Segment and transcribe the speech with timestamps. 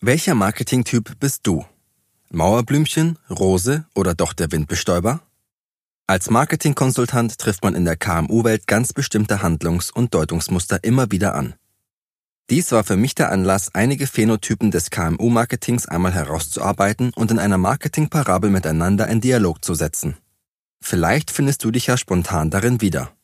[0.00, 1.64] Welcher Marketingtyp bist du?
[2.30, 5.22] Mauerblümchen, Rose oder doch der Windbestäuber?
[6.06, 11.54] Als Marketingkonsultant trifft man in der KMU-Welt ganz bestimmte Handlungs- und Deutungsmuster immer wieder an.
[12.48, 17.58] Dies war für mich der Anlass, einige Phänotypen des KMU-Marketings einmal herauszuarbeiten und in einer
[17.58, 20.16] Marketingparabel miteinander in Dialog zu setzen.
[20.80, 23.17] Vielleicht findest du dich ja spontan darin wieder.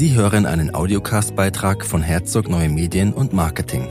[0.00, 3.86] Sie hören einen Audiocast-Beitrag von Herzog Neue Medien und Marketing.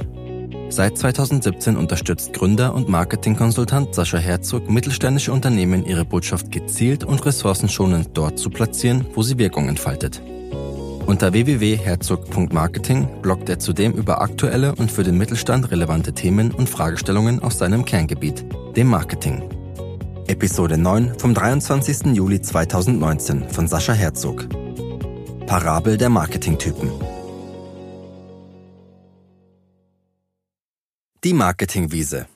[0.69, 8.09] Seit 2017 unterstützt Gründer und Marketingkonsultant Sascha Herzog mittelständische Unternehmen, ihre Botschaft gezielt und ressourcenschonend
[8.15, 10.19] dort zu platzieren, wo sie Wirkung entfaltet.
[11.05, 17.39] Unter www.herzog.marketing bloggt er zudem über aktuelle und für den Mittelstand relevante Themen und Fragestellungen
[17.43, 18.43] aus seinem Kerngebiet,
[18.75, 19.47] dem Marketing.
[20.25, 22.15] Episode 9 vom 23.
[22.15, 24.47] Juli 2019 von Sascha Herzog.
[25.49, 26.91] Parabel der Marketingtypen.
[31.23, 32.27] Die Marketingwiese.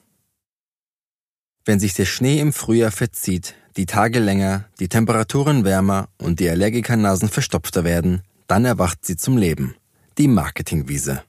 [1.64, 6.50] Wenn sich der Schnee im Frühjahr verzieht, die Tage länger, die Temperaturen wärmer und die
[6.50, 9.76] Allergikernasen verstopfter werden, dann erwacht sie zum Leben.
[10.18, 11.22] Die Marketingwiese.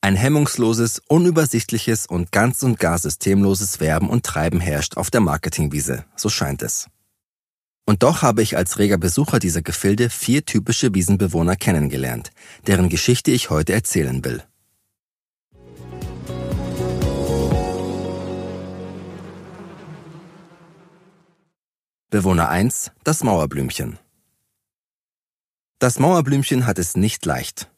[0.00, 6.04] Ein hemmungsloses, unübersichtliches und ganz und gar systemloses Werben und Treiben herrscht auf der Marketingwiese,
[6.16, 6.88] so scheint es.
[7.88, 12.32] Und doch habe ich als reger Besucher dieser Gefilde vier typische Wiesenbewohner kennengelernt,
[12.66, 14.42] deren Geschichte ich heute erzählen will.
[22.10, 23.98] Bewohner 1, das Mauerblümchen.
[25.78, 27.70] Das Mauerblümchen hat es nicht leicht.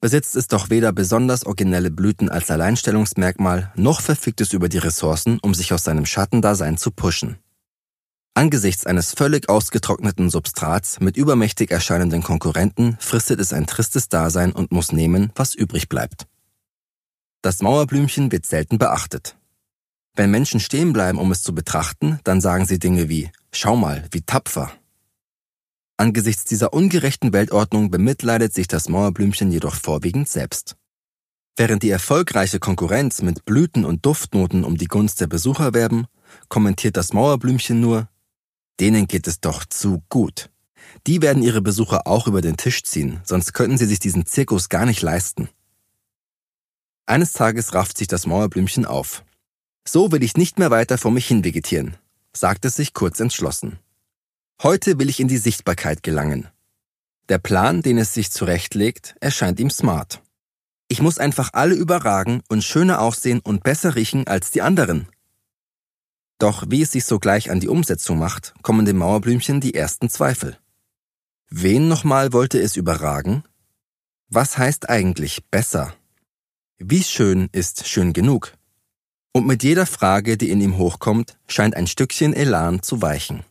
[0.00, 5.38] Besitzt es doch weder besonders originelle Blüten als Alleinstellungsmerkmal, noch verfügt es über die Ressourcen,
[5.38, 7.38] um sich aus seinem Schattendasein zu pushen.
[8.36, 14.72] Angesichts eines völlig ausgetrockneten Substrats mit übermächtig erscheinenden Konkurrenten fristet es ein tristes Dasein und
[14.72, 16.26] muss nehmen, was übrig bleibt.
[17.40, 19.38] Das Mauerblümchen wird selten beachtet.
[20.16, 24.04] Wenn Menschen stehen bleiben, um es zu betrachten, dann sagen sie Dinge wie, schau mal,
[24.10, 24.70] wie tapfer.
[25.96, 30.76] Angesichts dieser ungerechten Weltordnung bemitleidet sich das Mauerblümchen jedoch vorwiegend selbst.
[31.56, 36.06] Während die erfolgreiche Konkurrenz mit Blüten und Duftnoten um die Gunst der Besucher werben,
[36.50, 38.10] kommentiert das Mauerblümchen nur,
[38.80, 40.50] denen geht es doch zu gut.
[41.06, 44.68] Die werden ihre Besucher auch über den Tisch ziehen, sonst könnten sie sich diesen Zirkus
[44.68, 45.48] gar nicht leisten.
[47.06, 49.24] Eines Tages rafft sich das Mauerblümchen auf.
[49.86, 51.96] So will ich nicht mehr weiter vor mich hin vegetieren,
[52.32, 53.78] sagt es sich kurz entschlossen.
[54.62, 56.48] Heute will ich in die Sichtbarkeit gelangen.
[57.28, 60.22] Der Plan, den es sich zurechtlegt, erscheint ihm smart.
[60.88, 65.08] Ich muss einfach alle überragen und schöner aussehen und besser riechen als die anderen.
[66.38, 70.58] Doch wie es sich sogleich an die Umsetzung macht, kommen dem Mauerblümchen die ersten Zweifel.
[71.48, 73.44] Wen nochmal wollte es überragen?
[74.28, 75.94] Was heißt eigentlich besser?
[76.78, 78.52] Wie schön ist schön genug?
[79.32, 83.44] Und mit jeder Frage, die in ihm hochkommt, scheint ein Stückchen Elan zu weichen.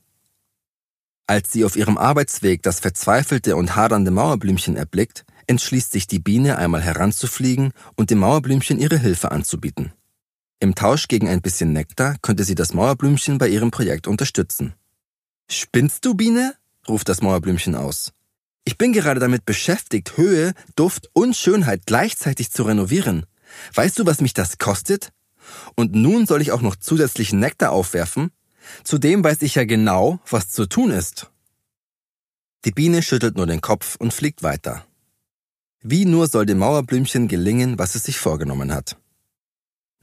[1.27, 6.57] Als sie auf ihrem Arbeitsweg das verzweifelte und hadernde Mauerblümchen erblickt, entschließt sich die Biene
[6.57, 9.91] einmal heranzufliegen und dem Mauerblümchen ihre Hilfe anzubieten.
[10.59, 14.73] Im Tausch gegen ein bisschen Nektar könnte sie das Mauerblümchen bei ihrem Projekt unterstützen.
[15.49, 16.55] Spinnst du, Biene?
[16.87, 18.13] ruft das Mauerblümchen aus.
[18.63, 23.25] Ich bin gerade damit beschäftigt, Höhe, Duft und Schönheit gleichzeitig zu renovieren.
[23.73, 25.11] Weißt du, was mich das kostet?
[25.75, 28.31] Und nun soll ich auch noch zusätzlichen Nektar aufwerfen?
[28.83, 31.29] Zudem weiß ich ja genau, was zu tun ist.
[32.65, 34.85] Die Biene schüttelt nur den Kopf und fliegt weiter.
[35.83, 38.97] Wie nur soll dem Mauerblümchen gelingen, was es sich vorgenommen hat.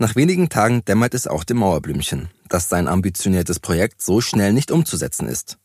[0.02, 4.72] Nach wenigen Tagen dämmert es auch dem Mauerblümchen, dass sein ambitioniertes Projekt so schnell nicht
[4.72, 5.58] umzusetzen ist.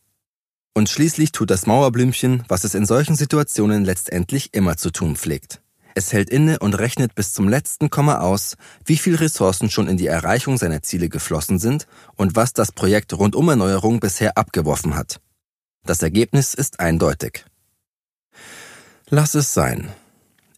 [0.74, 5.60] Und schließlich tut das Mauerblümchen, was es in solchen Situationen letztendlich immer zu tun pflegt.
[5.96, 8.54] Es hält inne und rechnet bis zum letzten Komma aus,
[8.84, 13.14] wie viel Ressourcen schon in die Erreichung seiner Ziele geflossen sind und was das Projekt
[13.14, 15.20] Rundumerneuerung bisher abgeworfen hat.
[15.84, 17.44] Das Ergebnis ist eindeutig.
[19.08, 19.88] Lass es sein.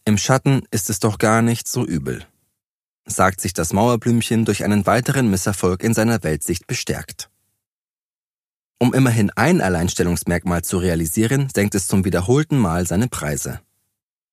[0.04, 2.26] Im Schatten ist es doch gar nicht so übel,
[3.06, 7.30] sagt sich das Mauerblümchen durch einen weiteren Misserfolg in seiner Weltsicht bestärkt.
[8.78, 13.60] Um immerhin ein Alleinstellungsmerkmal zu realisieren, senkt es zum wiederholten Mal seine Preise.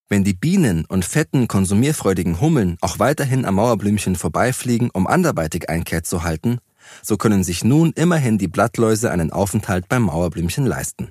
[0.09, 6.03] Wenn die Bienen und fetten, konsumierfreudigen Hummeln auch weiterhin am Mauerblümchen vorbeifliegen, um anderweitig Einkehr
[6.03, 6.59] zu halten,
[7.01, 11.09] so können sich nun immerhin die Blattläuse einen Aufenthalt beim Mauerblümchen leisten.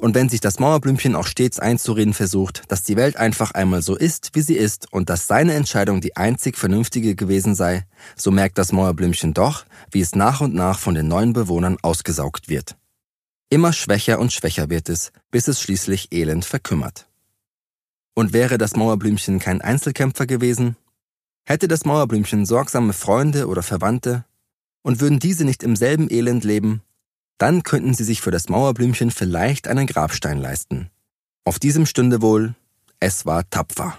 [0.00, 3.96] Und wenn sich das Mauerblümchen auch stets einzureden versucht, dass die Welt einfach einmal so
[3.96, 7.84] ist, wie sie ist und dass seine Entscheidung die einzig vernünftige gewesen sei,
[8.16, 12.48] so merkt das Mauerblümchen doch, wie es nach und nach von den neuen Bewohnern ausgesaugt
[12.48, 12.78] wird.
[13.50, 17.06] Immer schwächer und schwächer wird es, bis es schließlich elend verkümmert.
[18.14, 20.76] Und wäre das Mauerblümchen kein Einzelkämpfer gewesen?
[21.44, 24.24] Hätte das Mauerblümchen sorgsame Freunde oder Verwandte?
[24.80, 26.80] Und würden diese nicht im selben Elend leben?
[27.40, 30.90] Dann könnten sie sich für das Mauerblümchen vielleicht einen Grabstein leisten.
[31.46, 32.54] Auf diesem stünde wohl,
[32.98, 33.98] es war tapfer.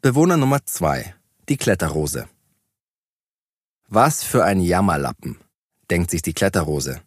[0.00, 1.16] Bewohner Nummer zwei,
[1.48, 2.28] die Kletterrose.
[3.88, 5.38] Was für ein Jammerlappen,
[5.90, 7.00] denkt sich die Kletterrose.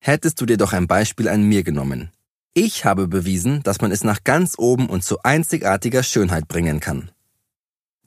[0.00, 2.10] Hättest du dir doch ein Beispiel an mir genommen.
[2.52, 7.10] Ich habe bewiesen, dass man es nach ganz oben und zu einzigartiger Schönheit bringen kann.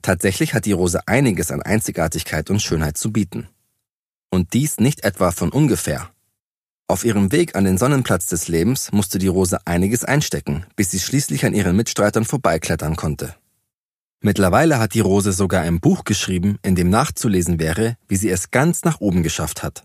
[0.02, 3.48] Tatsächlich hat die Rose einiges an Einzigartigkeit und Schönheit zu bieten.
[4.30, 6.10] Und dies nicht etwa von ungefähr.
[6.88, 10.98] Auf ihrem Weg an den Sonnenplatz des Lebens musste die Rose einiges einstecken, bis sie
[10.98, 13.34] schließlich an ihren Mitstreitern vorbeiklettern konnte.
[14.20, 18.50] Mittlerweile hat die Rose sogar ein Buch geschrieben, in dem nachzulesen wäre, wie sie es
[18.50, 19.84] ganz nach oben geschafft hat.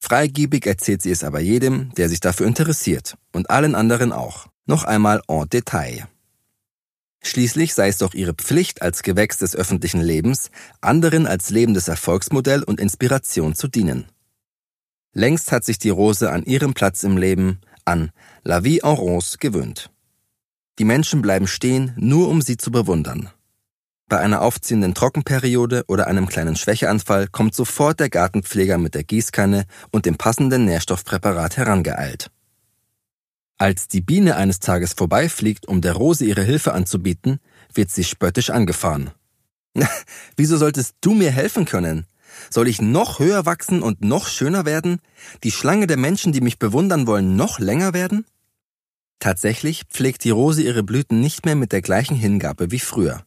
[0.00, 4.46] Freigebig erzählt sie es aber jedem, der sich dafür interessiert, und allen anderen auch.
[4.66, 6.08] Noch einmal en Detail.
[7.26, 10.50] Schließlich sei es doch ihre Pflicht als Gewächs des öffentlichen Lebens,
[10.80, 14.06] anderen als lebendes Erfolgsmodell und Inspiration zu dienen.
[15.14, 18.10] Längst hat sich die Rose an ihrem Platz im Leben, an
[18.42, 19.90] La Vie en Rose gewöhnt.
[20.78, 23.30] Die Menschen bleiben stehen, nur um sie zu bewundern.
[24.08, 29.64] Bei einer aufziehenden Trockenperiode oder einem kleinen Schwächeanfall kommt sofort der Gartenpfleger mit der Gießkanne
[29.92, 32.30] und dem passenden Nährstoffpräparat herangeeilt.
[33.64, 37.40] Als die Biene eines Tages vorbeifliegt, um der Rose ihre Hilfe anzubieten,
[37.72, 39.10] wird sie spöttisch angefahren.
[40.36, 42.06] Wieso solltest du mir helfen können?
[42.50, 45.00] Soll ich noch höher wachsen und noch schöner werden?
[45.44, 48.26] Die Schlange der Menschen, die mich bewundern wollen, noch länger werden?
[49.18, 53.24] Tatsächlich pflegt die Rose ihre Blüten nicht mehr mit der gleichen Hingabe wie früher.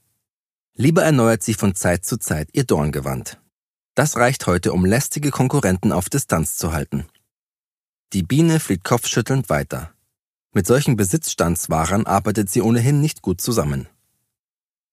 [0.76, 3.42] Lieber erneuert sie von Zeit zu Zeit ihr Dorngewand.
[3.96, 7.08] Das reicht heute, um lästige Konkurrenten auf Distanz zu halten.
[8.14, 9.97] Die Biene fliegt kopfschüttelnd weiter.
[10.58, 13.88] Mit solchen Besitzstandswahrern arbeitet sie ohnehin nicht gut zusammen.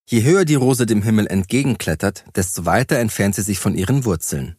[0.06, 4.58] Je höher die Rose dem Himmel entgegenklettert, desto weiter entfernt sie sich von ihren Wurzeln.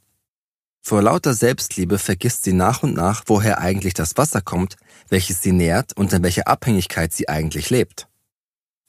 [0.81, 5.51] Vor lauter Selbstliebe vergisst sie nach und nach, woher eigentlich das Wasser kommt, welches sie
[5.51, 8.07] nährt und in welcher Abhängigkeit sie eigentlich lebt.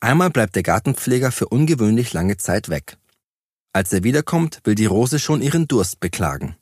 [0.00, 2.96] Einmal bleibt der Gartenpfleger für ungewöhnlich lange Zeit weg.
[3.74, 6.56] Als er wiederkommt, will die Rose schon ihren Durst beklagen.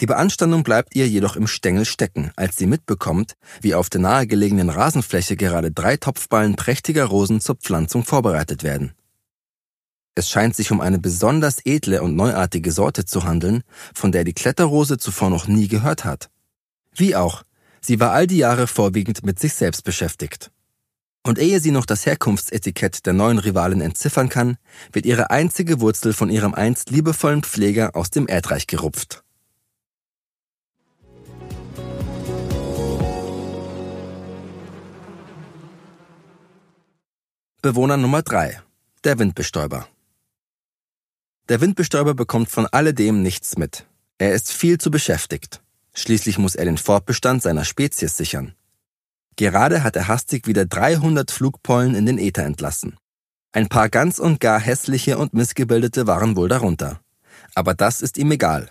[0.00, 4.70] Die Beanstandung bleibt ihr jedoch im Stängel stecken, als sie mitbekommt, wie auf der nahegelegenen
[4.70, 8.92] Rasenfläche gerade drei Topfballen prächtiger Rosen zur Pflanzung vorbereitet werden.
[10.14, 13.62] Es scheint sich um eine besonders edle und neuartige Sorte zu handeln,
[13.94, 16.30] von der die Kletterrose zuvor noch nie gehört hat.
[16.94, 17.42] Wie auch,
[17.80, 20.50] sie war all die Jahre vorwiegend mit sich selbst beschäftigt.
[21.24, 24.56] Und ehe sie noch das Herkunftsetikett der neuen Rivalen entziffern kann,
[24.92, 29.24] wird ihre einzige Wurzel von ihrem einst liebevollen Pfleger aus dem Erdreich gerupft.
[37.60, 38.62] Bewohner Nummer 3.
[39.02, 39.88] Der Windbestäuber.
[41.48, 43.84] Der Windbestäuber bekommt von alledem nichts mit.
[44.18, 45.60] Er ist viel zu beschäftigt.
[45.92, 48.54] Schließlich muss er den Fortbestand seiner Spezies sichern.
[49.34, 52.96] Gerade hat er hastig wieder 300 Flugpollen in den Äther entlassen.
[53.50, 57.00] Ein paar ganz und gar hässliche und missgebildete waren wohl darunter.
[57.56, 58.70] Aber das ist ihm egal.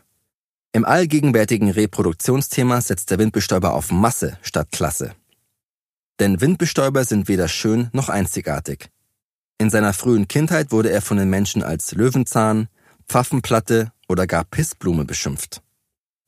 [0.72, 5.14] Im allgegenwärtigen Reproduktionsthema setzt der Windbestäuber auf Masse statt Klasse.
[6.20, 8.90] Denn Windbestäuber sind weder schön noch einzigartig.
[9.60, 12.68] In seiner frühen Kindheit wurde er von den Menschen als Löwenzahn,
[13.08, 15.62] Pfaffenplatte oder gar Pissblume beschimpft.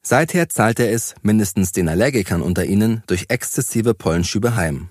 [0.01, 4.89] Seither zahlt er es, mindestens den Allergikern unter ihnen, durch exzessive Pollenschübe heim.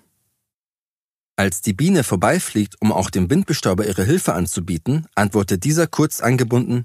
[1.37, 6.85] Als die Biene vorbeifliegt, um auch dem Windbestäuber ihre Hilfe anzubieten, antwortet dieser kurz angebunden,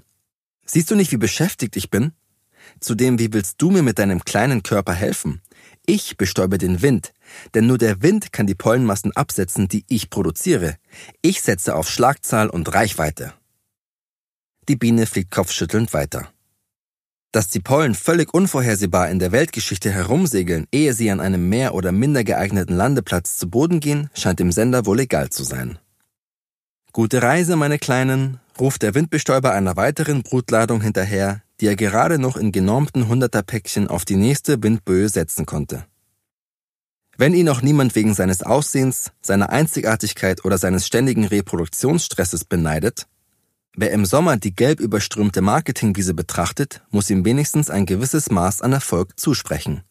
[0.66, 2.12] Siehst du nicht, wie beschäftigt ich bin?
[2.80, 5.42] Zudem, wie willst du mir mit deinem kleinen Körper helfen?
[5.86, 7.12] Ich bestäube den Wind,
[7.54, 10.76] denn nur der Wind kann die Pollenmassen absetzen, die ich produziere.
[11.20, 13.34] Ich setze auf Schlagzahl und Reichweite.
[14.68, 16.30] Die Biene fliegt kopfschüttelnd weiter.
[17.32, 21.92] Dass die Pollen völlig unvorhersehbar in der Weltgeschichte herumsegeln, ehe sie an einem mehr oder
[21.92, 25.78] minder geeigneten Landeplatz zu Boden gehen, scheint dem Sender wohl egal zu sein.
[26.92, 32.36] Gute Reise, meine Kleinen, ruft der Windbestäuber einer weiteren Brutladung hinterher, die er gerade noch
[32.36, 35.86] in genormten Hunderterpäckchen auf die nächste Windböe setzen konnte.
[37.16, 43.06] Wenn ihn noch niemand wegen seines Aussehens, seiner Einzigartigkeit oder seines ständigen Reproduktionsstresses beneidet,
[43.76, 48.72] wer im Sommer die gelb überströmte Marketingwiese betrachtet, muss ihm wenigstens ein gewisses Maß an
[48.72, 49.82] Erfolg zusprechen.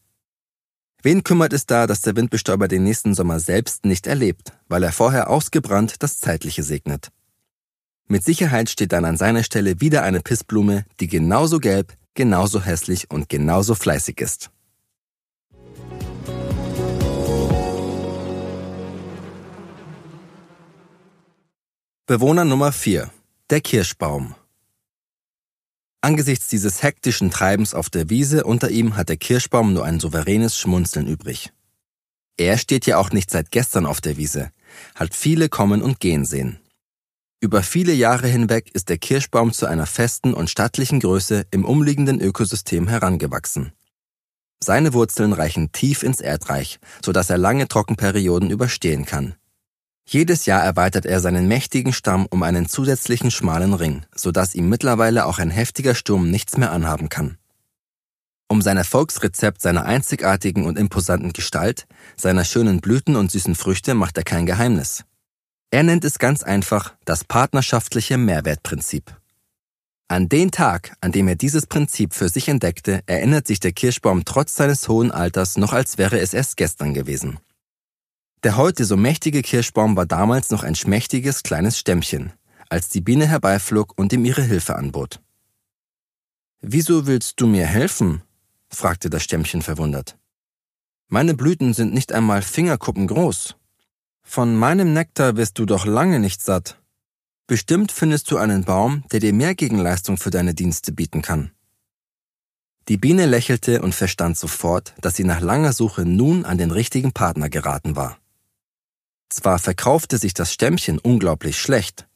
[1.02, 4.92] Wen kümmert es da, dass der Windbestäuber den nächsten Sommer selbst nicht erlebt, weil er
[4.92, 7.10] vorher ausgebrannt das Zeitliche segnet?
[8.06, 13.10] Mit Sicherheit steht dann an seiner Stelle wieder eine Pissblume, die genauso gelb, genauso hässlich
[13.10, 14.50] und genauso fleißig ist.
[22.06, 23.10] Bewohner Nummer 4.
[23.48, 24.34] Der Kirschbaum.
[26.02, 30.58] Angesichts dieses hektischen Treibens auf der Wiese unter ihm hat der Kirschbaum nur ein souveränes
[30.58, 31.50] Schmunzeln übrig.
[32.36, 34.50] Er steht ja auch nicht seit gestern auf der Wiese,
[34.94, 36.58] hat viele kommen und gehen sehen.
[37.44, 42.18] Über viele Jahre hinweg ist der Kirschbaum zu einer festen und stattlichen Größe im umliegenden
[42.18, 43.72] Ökosystem herangewachsen.
[44.60, 49.34] Seine Wurzeln reichen tief ins Erdreich, so dass er lange Trockenperioden überstehen kann.
[50.08, 54.70] Jedes Jahr erweitert er seinen mächtigen Stamm um einen zusätzlichen schmalen Ring, so dass ihm
[54.70, 57.36] mittlerweile auch ein heftiger Sturm nichts mehr anhaben kann.
[58.48, 61.86] Um sein Erfolgsrezept seiner einzigartigen und imposanten Gestalt,
[62.16, 65.04] seiner schönen Blüten und süßen Früchte macht er kein Geheimnis.
[65.70, 69.16] Er nennt es ganz einfach das partnerschaftliche Mehrwertprinzip.
[70.06, 74.24] An den Tag, an dem er dieses Prinzip für sich entdeckte, erinnert sich der Kirschbaum
[74.24, 77.38] trotz seines hohen Alters noch als wäre es erst gestern gewesen.
[78.42, 82.32] Der heute so mächtige Kirschbaum war damals noch ein schmächtiges kleines Stämmchen,
[82.68, 85.22] als die Biene herbeiflog und ihm ihre Hilfe anbot.
[86.60, 88.22] Wieso willst du mir helfen?
[88.68, 90.18] fragte das Stämmchen verwundert.
[91.08, 93.56] Meine Blüten sind nicht einmal Fingerkuppen groß.
[94.24, 96.82] Von meinem Nektar wirst du doch lange nicht satt.
[97.46, 101.52] Bestimmt findest du einen Baum, der dir mehr Gegenleistung für deine Dienste bieten kann.
[102.88, 107.12] Die Biene lächelte und verstand sofort, dass sie nach langer Suche nun an den richtigen
[107.12, 108.18] Partner geraten war.
[109.28, 112.08] Zwar verkaufte sich das Stämmchen unglaublich schlecht,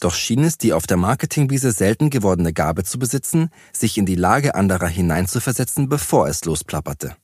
[0.00, 4.14] doch schien es die auf der Marketingwiese selten gewordene Gabe zu besitzen, sich in die
[4.14, 7.16] Lage anderer hineinzuversetzen, bevor es losplapperte.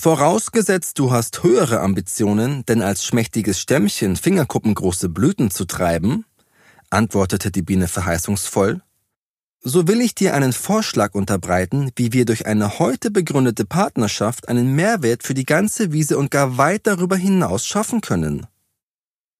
[0.00, 6.24] Vorausgesetzt, du hast höhere Ambitionen, denn als schmächtiges Stämmchen fingerkuppengroße Blüten zu treiben,
[6.88, 8.80] antwortete die Biene verheißungsvoll,
[9.60, 14.76] so will ich dir einen Vorschlag unterbreiten, wie wir durch eine heute begründete Partnerschaft einen
[14.76, 18.46] Mehrwert für die ganze Wiese und gar weit darüber hinaus schaffen können.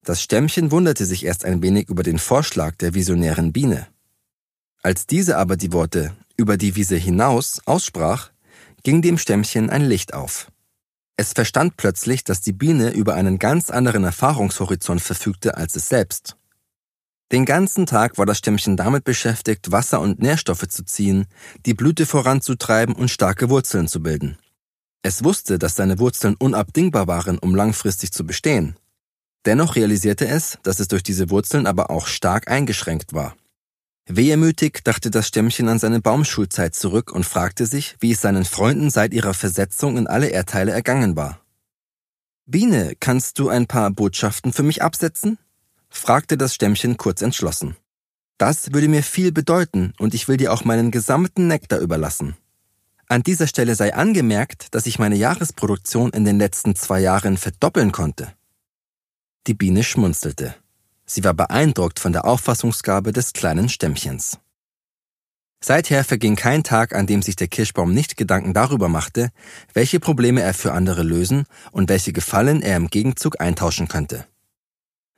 [0.03, 3.87] Das Stämmchen wunderte sich erst ein wenig über den Vorschlag der visionären Biene.
[4.83, 8.31] Als diese aber die Worte über die Wiese hinaus aussprach,
[8.83, 10.51] ging dem Stämmchen ein Licht auf.
[11.17, 16.37] Es verstand plötzlich, dass die Biene über einen ganz anderen Erfahrungshorizont verfügte als es selbst.
[17.31, 21.27] Den ganzen Tag war das Stämmchen damit beschäftigt, Wasser und Nährstoffe zu ziehen,
[21.65, 24.37] die Blüte voranzutreiben und starke Wurzeln zu bilden.
[25.01, 28.77] Es wusste, dass seine Wurzeln unabdingbar waren, um langfristig zu bestehen.
[29.45, 33.35] Dennoch realisierte es, dass es durch diese Wurzeln aber auch stark eingeschränkt war.
[34.11, 38.89] Wehmütig dachte das Stämmchen an seine Baumschulzeit zurück und fragte sich, wie es seinen Freunden
[38.89, 41.39] seit ihrer Versetzung in alle Erdteile ergangen war.
[42.47, 45.37] Biene, kannst du ein paar Botschaften für mich absetzen?
[45.89, 47.75] fragte das Stämmchen kurz entschlossen.
[48.39, 52.35] Das würde mir viel bedeuten und ich will dir auch meinen gesamten Nektar überlassen.
[53.07, 57.91] An dieser Stelle sei angemerkt, dass ich meine Jahresproduktion in den letzten zwei Jahren verdoppeln
[57.91, 58.33] konnte.
[59.45, 60.55] Die Biene schmunzelte.
[61.11, 64.37] Sie war beeindruckt von der Auffassungsgabe des kleinen Stämmchens.
[65.59, 69.31] Seither verging kein Tag, an dem sich der Kirschbaum nicht Gedanken darüber machte,
[69.73, 74.27] welche Probleme er für andere lösen und welche Gefallen er im Gegenzug eintauschen könnte.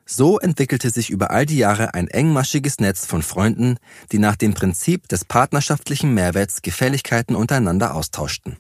[0.06, 3.76] So entwickelte sich über all die Jahre ein engmaschiges Netz von Freunden,
[4.14, 8.58] die nach dem Prinzip des partnerschaftlichen Mehrwerts Gefälligkeiten untereinander austauschten.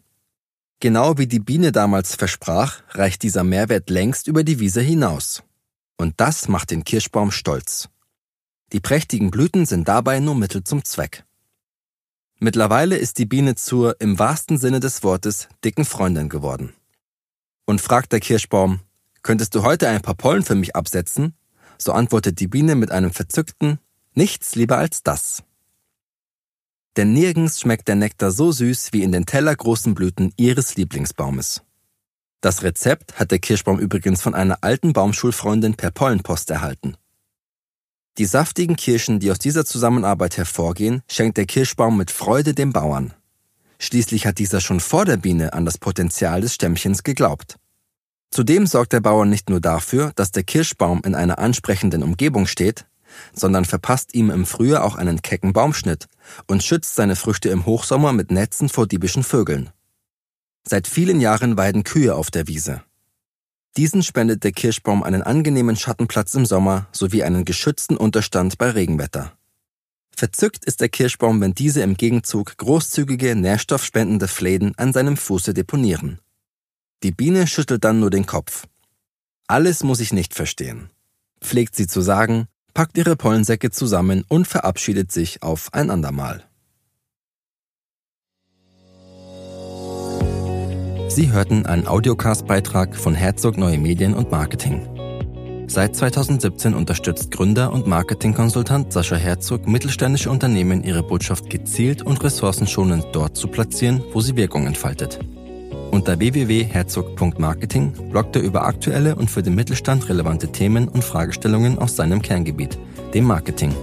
[0.82, 5.44] Genau wie die Biene damals versprach, reicht dieser Mehrwert längst über die Wiese hinaus.
[6.01, 7.88] Und das macht den Kirschbaum stolz.
[8.74, 11.25] Die prächtigen Blüten sind dabei nur Mittel zum Zweck.
[12.39, 16.74] Mittlerweile ist die Biene zur, im wahrsten Sinne des Wortes, dicken Freundin geworden.
[17.65, 18.79] Und fragt der Kirschbaum,
[19.22, 21.36] Könntest du heute ein paar Pollen für mich absetzen?
[21.77, 23.77] So antwortet die Biene mit einem verzückten
[24.15, 25.43] Nichts lieber als das.
[26.98, 31.62] Denn nirgends schmeckt der Nektar so süß wie in den tellergroßen Blüten ihres Lieblingsbaumes.
[32.41, 36.98] Das Rezept hat der Kirschbaum übrigens von einer alten Baumschulfreundin per Pollenpost erhalten.
[38.17, 43.13] Die saftigen Kirschen, die aus dieser Zusammenarbeit hervorgehen, schenkt der Kirschbaum mit Freude dem Bauern.
[43.77, 47.57] Schließlich hat dieser schon vor der Biene an das Potenzial des Stämmchens geglaubt.
[48.31, 52.86] Zudem sorgt der Bauer nicht nur dafür, dass der Kirschbaum in einer ansprechenden Umgebung steht,
[53.33, 56.07] sondern verpasst ihm im Frühjahr auch einen kecken Baumschnitt
[56.48, 59.69] und schützt seine Früchte im Hochsommer mit Netzen vor diebischen Vögeln.
[60.68, 62.84] Seit vielen Jahren weiden Kühe auf der Wiese.
[63.77, 69.34] Diesen spendet der Kirschbaum einen angenehmen Schattenplatz im Sommer sowie einen geschützten Unterstand bei Regenwetter.
[70.15, 76.20] Verzückt ist der Kirschbaum, wenn diese im Gegenzug großzügige, nährstoffspendende Fläden an seinem Fuße deponieren.
[77.01, 78.68] Die Biene schüttelt dann nur den Kopf.
[79.48, 80.91] Alles muss ich nicht verstehen,
[81.41, 86.50] pflegt sie zu sagen, packt ihre Pollensäcke zusammen und verabschiedet sich auf ein andermal.
[91.13, 94.88] Sie hörten einen Audiocast-Beitrag von Herzog Neue Medien und Marketing.
[95.68, 103.08] Seit 2017 unterstützt Gründer und Marketingkonsultant Sascha Herzog mittelständische Unternehmen, ihre Botschaft gezielt und ressourcenschonend
[103.12, 105.20] dort zu platzieren, wo sie Wirkung entfaltet.
[105.91, 111.98] Unter www.herzog.marketing bloggt er über aktuelle und für den Mittelstand relevante Themen und Fragestellungen aus
[111.98, 112.80] seinem Kerngebiet,
[113.13, 113.74] dem Marketing.